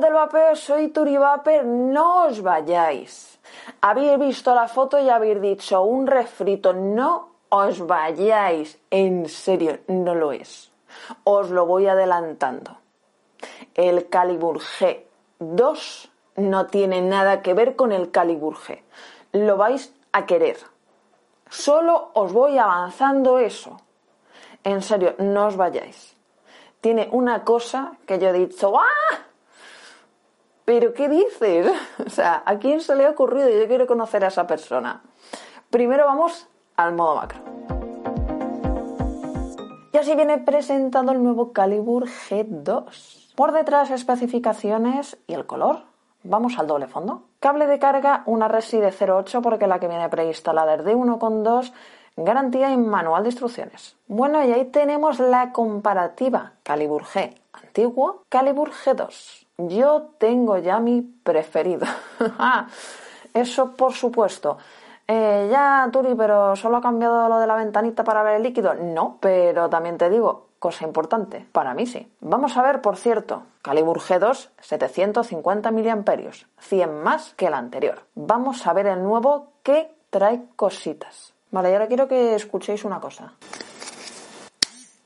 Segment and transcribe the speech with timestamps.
[0.00, 3.38] Del vapeo, soy Turivaper, no os vayáis.
[3.80, 10.14] Habéis visto la foto y habéis dicho un refrito, no os vayáis, en serio, no
[10.14, 10.70] lo es.
[11.24, 12.76] Os lo voy adelantando.
[13.74, 18.82] El Calibur G2 no tiene nada que ver con el Calibur G.
[19.32, 20.58] Lo vais a querer.
[21.48, 23.80] Solo os voy avanzando eso.
[24.62, 26.16] En serio, no os vayáis
[26.86, 29.18] tiene una cosa que yo he dicho, ¡ah!
[30.66, 31.72] ¿Pero qué dices?
[32.06, 33.48] O sea, ¿a quién se le ha ocurrido?
[33.48, 35.02] Yo quiero conocer a esa persona.
[35.70, 37.40] Primero vamos al modo macro.
[39.92, 43.34] Y así viene presentado el nuevo Calibur G2.
[43.34, 45.84] Por detrás especificaciones y el color.
[46.22, 47.22] Vamos al doble fondo.
[47.38, 51.72] Cable de carga, una Resi de 0.8 porque la que viene preinstalada es de 1.2
[52.16, 53.96] garantía y manual de instrucciones.
[54.08, 59.45] Bueno, y ahí tenemos la comparativa Calibur G antiguo, Calibur G2.
[59.58, 61.86] Yo tengo ya mi preferido.
[63.34, 64.58] Eso por supuesto.
[65.08, 68.74] Eh, ya, Turi, pero solo ha cambiado lo de la ventanita para ver el líquido.
[68.74, 72.10] No, pero también te digo, cosa importante, para mí sí.
[72.20, 78.02] Vamos a ver, por cierto, Calibur G2, 750 mAh, 100 más que el anterior.
[78.14, 81.34] Vamos a ver el nuevo que trae cositas.
[81.50, 83.32] Vale, y ahora quiero que escuchéis una cosa.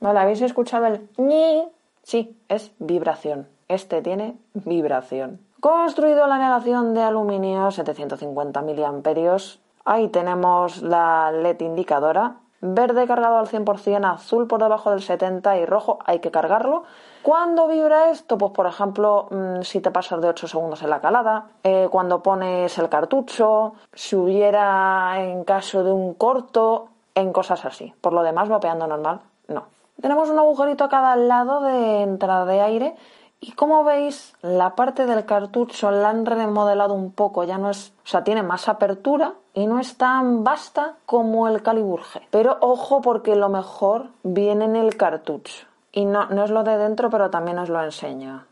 [0.00, 1.66] Vale, ¿habéis escuchado el ni?
[2.02, 3.55] Sí, es vibración.
[3.68, 5.40] Este tiene vibración.
[5.60, 9.60] Construido la aleación de aluminio 750 miliamperios.
[9.84, 12.36] Ahí tenemos la LED indicadora.
[12.60, 16.84] Verde cargado al 100%, azul por debajo del 70 y rojo hay que cargarlo.
[17.22, 18.38] ¿Cuándo vibra esto?
[18.38, 22.22] Pues por ejemplo, mm, si te pasas de 8 segundos en la calada, eh, cuando
[22.22, 27.92] pones el cartucho, si hubiera en caso de un corto, en cosas así.
[28.00, 29.64] Por lo demás, vapeando normal, no.
[30.00, 32.96] Tenemos un agujerito a cada lado de entrada de aire
[33.40, 37.92] y como veis, la parte del cartucho la han remodelado un poco, ya no es,
[38.04, 42.22] o sea, tiene más apertura y no es tan vasta como el Calibur G.
[42.30, 45.66] Pero ojo porque lo mejor viene en el cartucho.
[45.92, 48.44] Y no, no es lo de dentro, pero también os lo enseño.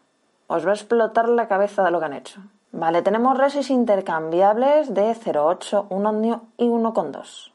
[0.47, 2.41] Os va a explotar la cabeza de lo que han hecho.
[2.73, 7.53] Vale, tenemos resis intercambiables de 0,8, 1 ohmio y 1,2.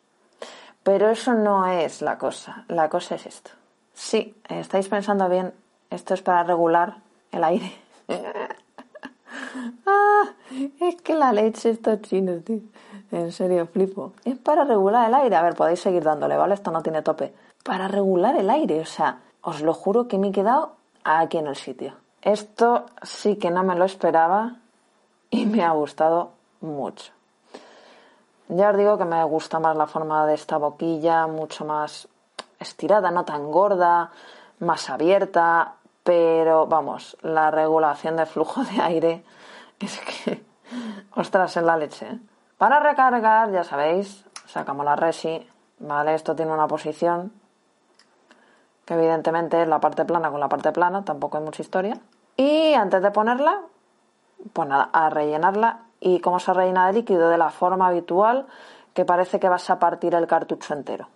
[0.84, 2.66] Pero eso no es la cosa.
[2.67, 3.51] La cosa es esto.
[3.94, 5.53] Sí, estáis pensando bien,
[5.90, 6.97] esto es para regular
[7.31, 7.72] el aire.
[9.85, 10.23] ah,
[10.79, 12.62] es que la leche está china, tío.
[13.12, 14.13] En serio, flipo.
[14.23, 15.35] Es para regular el aire.
[15.35, 16.53] A ver, podéis seguir dándole, ¿vale?
[16.53, 17.34] Esto no tiene tope.
[17.63, 20.73] Para regular el aire, o sea, os lo juro que me he quedado
[21.03, 21.94] aquí en el sitio.
[22.22, 24.57] Esto sí que no me lo esperaba
[25.29, 27.11] y me ha gustado mucho.
[28.50, 32.07] Ya os digo que me gusta más la forma de esta boquilla, mucho más
[32.59, 34.11] estirada, no tan gorda,
[34.59, 35.75] más abierta,
[36.09, 39.24] pero vamos, la regulación de flujo de aire
[39.80, 40.44] es que,
[41.16, 42.08] ostras, en la leche.
[42.08, 42.20] ¿eh?
[42.58, 45.47] Para recargar, ya sabéis, sacamos la resi,
[45.78, 46.16] ¿vale?
[46.16, 47.31] Esto tiene una posición
[48.86, 51.96] que evidentemente es la parte plana con la parte plana, tampoco hay mucha historia.
[52.36, 53.62] Y antes de ponerla,
[54.52, 55.81] pues nada, a rellenarla.
[56.00, 57.30] ¿Y cómo se rellena de líquido?
[57.30, 58.47] De la forma habitual,
[58.96, 61.08] que parece que vas a partir el cartucho entero.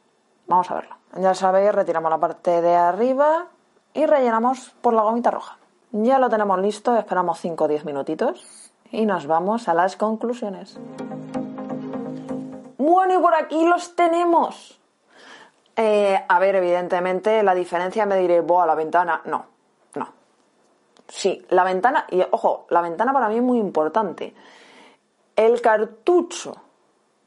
[0.45, 0.97] Vamos a verlo.
[1.15, 3.47] Ya sabéis, retiramos la parte de arriba
[3.93, 5.57] y rellenamos por la gomita roja.
[5.91, 10.79] Ya lo tenemos listo, esperamos 5 o 10 minutitos y nos vamos a las conclusiones.
[12.77, 14.79] Bueno, y por aquí los tenemos.
[15.75, 19.21] Eh, a ver, evidentemente, la diferencia me diré, a la ventana.
[19.25, 19.45] No,
[19.95, 20.07] no.
[21.07, 24.33] Sí, la ventana, y ojo, la ventana para mí es muy importante.
[25.35, 26.55] El cartucho,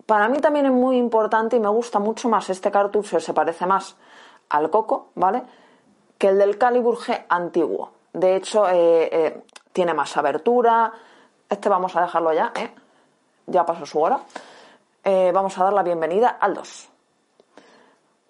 [0.07, 3.67] para mí también es muy importante y me gusta mucho más este cartucho, se parece
[3.67, 3.97] más
[4.49, 5.43] al coco, ¿vale?
[6.19, 7.93] Que el del Calibur antiguo.
[8.13, 10.93] De hecho, eh, eh, tiene más abertura.
[11.49, 12.71] Este vamos a dejarlo ya, ¿eh?
[13.47, 14.21] Ya pasó su hora.
[15.05, 16.89] vamos a dar la bienvenida al 2.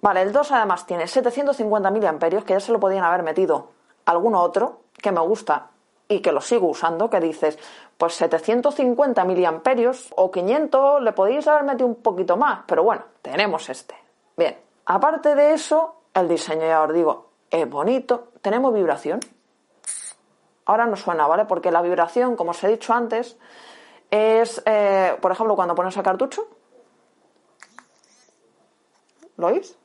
[0.03, 3.71] Vale, el 2 además tiene 750 miliamperios que ya se lo podían haber metido
[4.05, 5.69] alguno otro que me gusta
[6.09, 7.59] y que lo sigo usando, que dices,
[7.99, 13.69] pues 750 miliamperios o 500 le podéis haber metido un poquito más, pero bueno, tenemos
[13.69, 13.95] este.
[14.37, 17.27] Bien, aparte de eso, el diseño ya os digo,
[17.63, 19.21] es bonito, tenemos vibración.
[20.67, 21.45] Ahora no suena, ¿vale?
[21.45, 23.39] Porque la vibración, como os he dicho antes,
[24.11, 26.47] es, eh, por ejemplo, cuando pones el cartucho.
[29.37, 29.77] ¿Lo oís?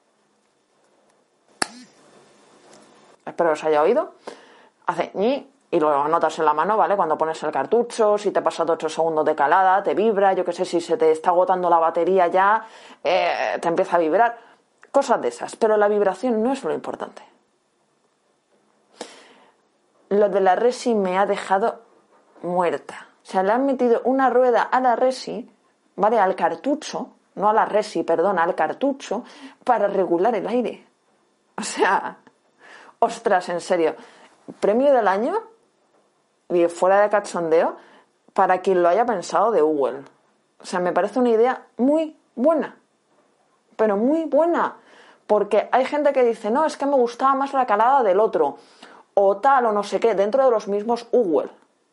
[3.26, 4.14] espero que os haya oído,
[4.88, 6.98] hace ñi y lo notas en la mano, ¿vale?
[6.98, 10.52] Cuando pones el cartucho, si te pasas 8 segundos de calada, te vibra, yo qué
[10.52, 12.66] sé, si se te está agotando la batería ya,
[13.04, 14.38] eh, te empieza a vibrar,
[14.92, 17.31] cosas de esas, pero la vibración no es lo importante.
[20.12, 21.80] Lo de la Resi me ha dejado
[22.44, 23.08] muerta.
[23.24, 25.50] O sea, le han metido una rueda a la Resi,
[25.96, 26.20] ¿vale?
[26.20, 29.24] Al cartucho, no a la Resi, perdón, al cartucho,
[29.64, 30.86] para regular el aire.
[31.58, 32.18] O sea,
[33.00, 33.96] ostras, en serio.
[34.60, 35.38] Premio del año,
[36.50, 37.78] y fuera de cachondeo,
[38.34, 40.04] para quien lo haya pensado de Google.
[40.60, 42.78] O sea, me parece una idea muy buena.
[43.78, 44.76] Pero muy buena.
[45.26, 48.58] Porque hay gente que dice, no, es que me gustaba más la calada del otro.
[49.14, 51.50] O tal, o no sé qué, dentro de los mismos Google.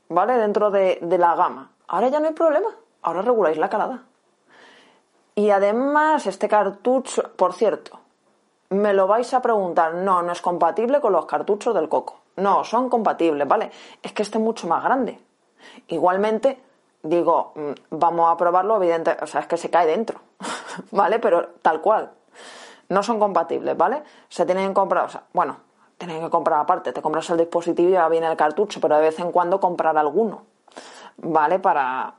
[0.08, 0.38] ¿Vale?
[0.38, 1.72] Dentro de, de la gama.
[1.86, 2.68] Ahora ya no hay problema.
[3.02, 4.04] Ahora reguláis la calada.
[5.34, 8.00] Y además, este cartucho, por cierto,
[8.70, 9.94] me lo vais a preguntar.
[9.94, 12.20] No, no es compatible con los cartuchos del coco.
[12.36, 13.70] No, son compatibles, ¿vale?
[14.02, 15.20] Es que este es mucho más grande.
[15.88, 16.60] Igualmente,
[17.02, 20.20] digo, mm, vamos a probarlo, evidente, o sea, es que se cae dentro,
[20.90, 21.18] ¿vale?
[21.18, 22.12] Pero tal cual.
[22.88, 24.02] No son compatibles, ¿vale?
[24.28, 25.58] Se tienen que comprar, o sea, bueno,
[25.98, 29.02] tienen que comprar aparte, te compras el dispositivo y ya viene el cartucho, pero de
[29.02, 30.44] vez en cuando comprar alguno,
[31.18, 31.58] ¿vale?
[31.58, 32.14] Para...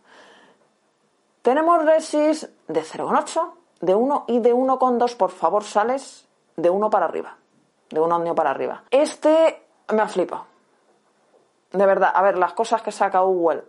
[1.41, 6.27] Tenemos resis de 0,8, de 1 y de 1,2, por favor, sales
[6.57, 7.37] de 1 para arriba,
[7.89, 8.83] de 1 ohmio para arriba.
[8.91, 10.45] Este me ha flipado.
[11.71, 13.63] De verdad, a ver, las cosas que saca Google,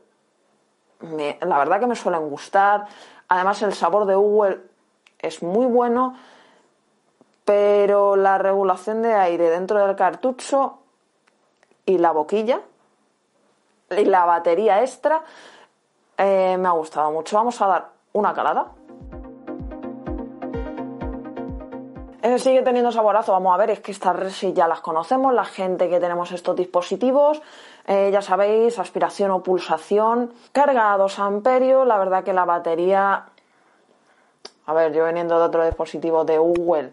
[1.00, 2.86] la verdad que me suelen gustar.
[3.28, 4.60] Además, el sabor de Google
[5.18, 6.16] es muy bueno,
[7.50, 10.78] pero la regulación de aire dentro del cartucho
[11.84, 12.60] y la boquilla
[13.90, 15.24] y la batería extra
[16.16, 17.34] eh, me ha gustado mucho.
[17.34, 18.68] Vamos a dar una calada.
[22.38, 25.88] Sigue teniendo saborazo, vamos a ver, es que estas redes ya las conocemos, la gente
[25.88, 27.42] que tenemos estos dispositivos,
[27.88, 33.24] eh, ya sabéis, aspiración o pulsación, carga a 2 amperios, la verdad que la batería,
[34.66, 36.92] a ver, yo veniendo de otro dispositivo de Google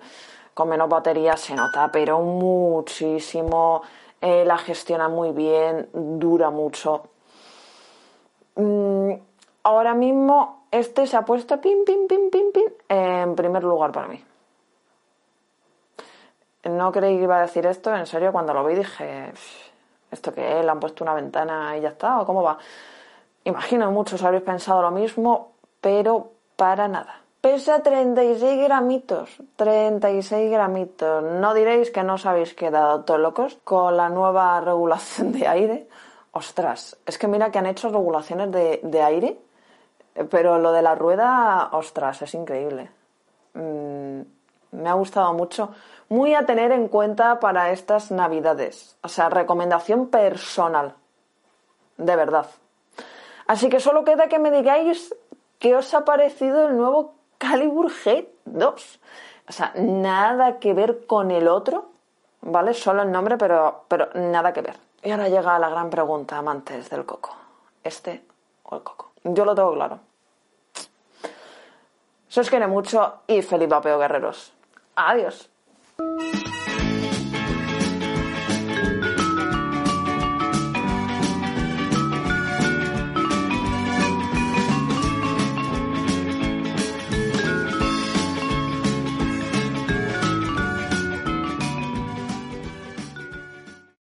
[0.58, 3.84] con menos batería se nota, pero muchísimo,
[4.20, 7.04] eh, la gestiona muy bien, dura mucho.
[8.56, 9.12] Mm,
[9.62, 14.08] ahora mismo este se ha puesto pin, pin, pin, pin, pin en primer lugar para
[14.08, 14.24] mí
[16.70, 19.32] no creí que iba a decir esto, en serio, cuando lo vi dije,
[20.12, 20.66] ¿esto qué es?
[20.66, 22.20] ¿Le han puesto una ventana y ya está?
[22.20, 22.58] ¿O cómo va?
[23.44, 27.22] Imagino muchos habréis pensado lo mismo, pero para nada.
[27.42, 31.24] Pesa 36 gramitos, 36 gramitos.
[31.24, 35.88] No diréis que no os habéis quedado todos locos con la nueva regulación de aire.
[36.32, 39.38] Ostras, es que mira que han hecho regulaciones de, de aire,
[40.30, 42.90] pero lo de la rueda, ostras, es increíble.
[43.54, 44.22] Mm,
[44.72, 45.72] me ha gustado mucho
[46.10, 48.98] muy a tener en cuenta para estas navidades.
[49.04, 50.96] O sea, recomendación personal.
[51.98, 52.48] De verdad.
[53.48, 55.16] Así que solo queda que me digáis
[55.60, 59.00] qué os ha parecido el nuevo Calibur G2.
[59.50, 61.90] O sea, nada que ver con el otro,
[62.42, 62.74] ¿vale?
[62.74, 64.78] Solo el nombre, pero, pero nada que ver.
[65.04, 67.36] Y ahora llega la gran pregunta, amantes del coco.
[67.84, 68.24] ¿Este
[68.64, 69.12] o el coco?
[69.24, 70.00] Yo lo tengo claro.
[72.28, 74.54] Se os quiere mucho y feliz vapeo, guerreros.
[74.96, 75.50] Adiós.